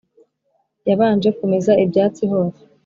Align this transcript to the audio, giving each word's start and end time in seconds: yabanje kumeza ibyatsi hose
yabanje 0.89 1.29
kumeza 1.37 1.71
ibyatsi 1.83 2.23
hose 2.31 2.61